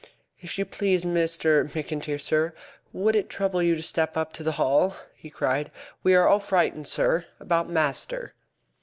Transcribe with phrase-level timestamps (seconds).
[0.39, 1.63] "If you please, Mr.
[1.69, 2.55] McIntyre, sir,
[2.91, 5.69] would it trouble you to step up to the Hall?" he cried.
[6.01, 8.33] "We are all frightened, sir, about master."